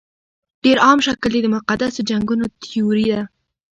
ډېر 0.63 0.77
عام 0.85 0.99
شکل 1.07 1.31
یې 1.35 1.41
د 1.43 1.47
مقدسو 1.55 2.01
جنګونو 2.09 2.45
تیوري 2.63 3.07
ده. 3.11 3.21